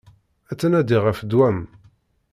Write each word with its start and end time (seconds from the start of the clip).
Ad 0.51 0.57
tnadiɣ 0.59 1.01
ɣef 1.05 1.19
ddwa-m. 1.21 1.59